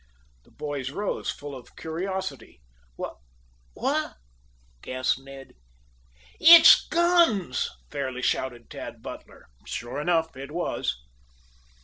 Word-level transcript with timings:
The 0.45 0.49
boys 0.51 0.89
rose 0.89 1.29
full 1.29 1.55
of 1.55 1.75
curiosity. 1.75 2.59
"Wha 2.97 3.13
what" 3.75 4.15
gasped 4.81 5.19
Ned. 5.19 5.53
"It's 6.39 6.87
guns!" 6.87 7.69
fairly 7.91 8.23
shouted 8.23 8.67
Tad 8.71 9.03
Butler. 9.03 9.45
Sure 9.67 10.01
enough, 10.01 10.35
it 10.35 10.49
was. 10.49 10.97